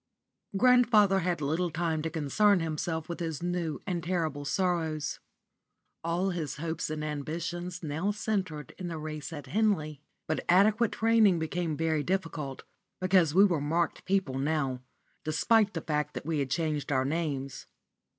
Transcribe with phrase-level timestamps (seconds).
[0.55, 5.19] *_ Grandfather had little time to concern himself with his new and terrible sorrows.
[6.03, 11.37] All his hopes and ambitions now centred in the race at Henley; but adequate training
[11.37, 12.63] became very difficult,
[12.99, 14.81] because we were marked people now,
[15.23, 17.67] despite the fact that we had changed our names.